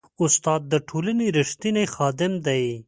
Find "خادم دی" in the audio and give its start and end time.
1.95-2.63